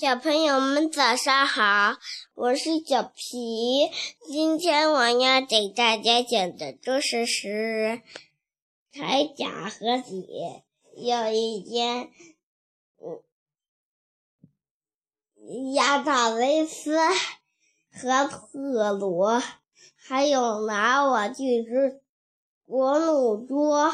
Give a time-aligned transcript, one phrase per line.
[0.00, 1.98] 小朋友们早上好，
[2.32, 3.90] 我是小皮。
[4.32, 8.00] 今天我要给大家讲的故事是
[8.94, 10.64] 铠甲和解。
[10.96, 12.08] 有一天，
[12.96, 13.20] 嗯，
[15.74, 16.96] 亚塔维斯
[17.92, 19.42] 和特罗
[19.96, 22.00] 还有拿瓦巨石
[22.64, 23.92] 国努多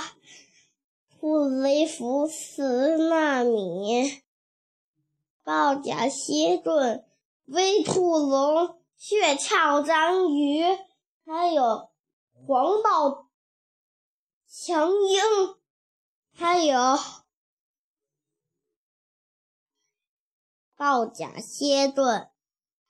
[1.19, 4.23] 布雷弗斯纳米。
[5.47, 7.07] 豹甲蝎盾、
[7.45, 10.65] 威兔龙、血鞘章鱼，
[11.25, 11.89] 还有
[12.33, 13.29] 黄暴
[14.49, 15.23] 强鹰，
[16.35, 16.99] 还有
[20.75, 22.29] 豹甲蝎盾，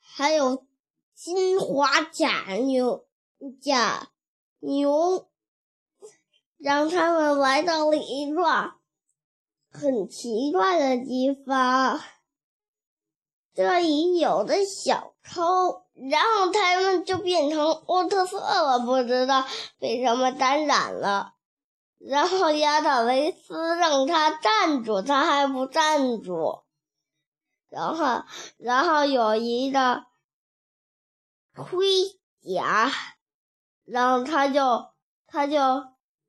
[0.00, 0.66] 还有
[1.14, 3.06] 金华甲牛
[3.60, 4.12] 甲
[4.60, 5.28] 牛，
[6.56, 8.72] 让他们来到了一个
[9.68, 12.00] 很奇怪的地方。
[13.56, 19.46] 这里有的小偷，然后他们就变成奥特色了，不知道
[19.78, 21.32] 被什么感染了。
[21.98, 26.64] 然后亚塔维斯让他站住，他还不站住。
[27.70, 28.24] 然后，
[28.58, 30.04] 然后有一个
[31.54, 31.86] 盔
[32.42, 32.92] 甲，
[33.86, 34.86] 然后他就
[35.26, 35.56] 他就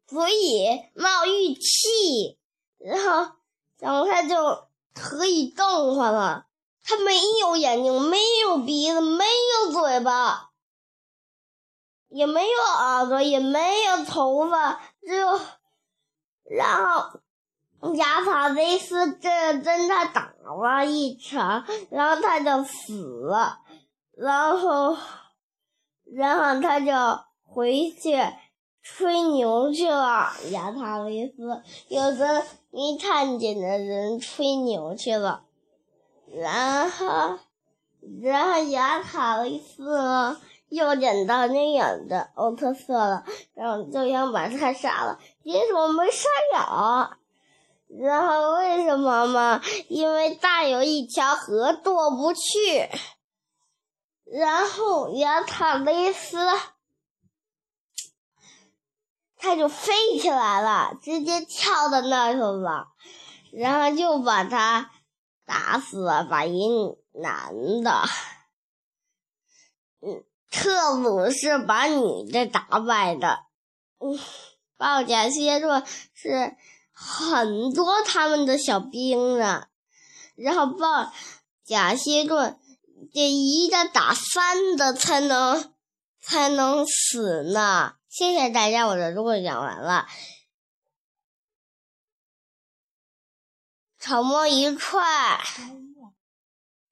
[0.08, 2.40] 可以冒玉气，
[2.78, 3.34] 然后
[3.80, 6.47] 然后他就可以动唤了。
[6.90, 10.52] 它没有眼睛，没有鼻子，没有嘴巴，
[12.08, 15.38] 也没有耳朵，也没有头发，只有……
[16.50, 17.20] 然后
[17.96, 19.30] 亚塔维斯这
[19.62, 23.60] 跟他打了一场，然后他就死了，
[24.16, 24.96] 然后，
[26.06, 26.94] 然后他就
[27.44, 28.18] 回去
[28.82, 30.32] 吹牛去了。
[30.52, 35.44] 亚塔维斯有个没看见的人吹牛去了。
[36.34, 37.40] 然后，
[38.22, 40.38] 然后亚塔维斯
[40.70, 47.18] 又捡到那样的奥特色了，然后就想把他杀了，结果没杀了。
[47.88, 49.62] 然后为什么嘛？
[49.88, 52.90] 因为大有一条河过不去。
[54.26, 56.38] 然后亚塔维斯
[59.38, 62.90] 他就飞起来了，直接跳到那去了，
[63.54, 64.92] 然后就把他。
[65.48, 66.68] 打死了白衣
[67.14, 68.04] 男的，
[70.02, 73.46] 嗯，特鲁是把女的打败的，
[74.00, 74.20] 嗯，
[74.78, 75.82] 豹甲蝎座
[76.14, 76.54] 是
[76.92, 79.68] 很多他们的小兵呢，
[80.36, 81.14] 然后豹
[81.64, 82.60] 甲蝎盾
[83.14, 85.74] 得一个打三的才能
[86.20, 87.94] 才能死呢。
[88.10, 90.08] 谢谢大家，我的故事讲完了。
[94.10, 95.38] 周末一串，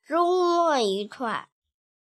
[0.06, 1.48] 周末愉快。